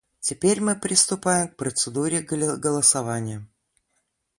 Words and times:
Теперь 0.19 0.59
мы 0.61 0.75
приступаем 0.75 1.47
к 1.49 1.57
процедуре 1.57 2.21
голосования. 2.21 3.47